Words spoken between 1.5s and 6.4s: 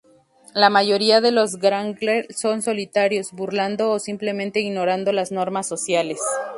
gangrel son solitarios, burlando, o simplemente ignorando las normas sociales.